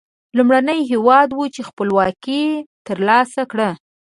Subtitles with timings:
[0.37, 2.43] لومړنی هېواد و چې خپلواکي
[2.87, 3.69] تر لاسه کړه.